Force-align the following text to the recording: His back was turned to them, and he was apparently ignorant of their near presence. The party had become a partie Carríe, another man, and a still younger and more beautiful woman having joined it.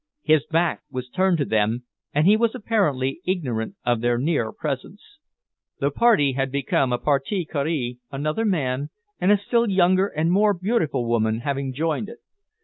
His 0.23 0.43
back 0.49 0.81
was 0.89 1.09
turned 1.09 1.37
to 1.37 1.45
them, 1.45 1.83
and 2.11 2.25
he 2.25 2.35
was 2.35 2.55
apparently 2.55 3.21
ignorant 3.23 3.75
of 3.85 4.01
their 4.01 4.17
near 4.17 4.51
presence. 4.51 5.19
The 5.79 5.91
party 5.91 6.31
had 6.31 6.51
become 6.51 6.91
a 6.91 6.97
partie 6.97 7.45
Carríe, 7.45 7.99
another 8.11 8.43
man, 8.43 8.89
and 9.19 9.31
a 9.31 9.37
still 9.37 9.69
younger 9.69 10.07
and 10.07 10.31
more 10.31 10.55
beautiful 10.55 11.05
woman 11.07 11.41
having 11.41 11.71
joined 11.71 12.09
it. 12.09 12.17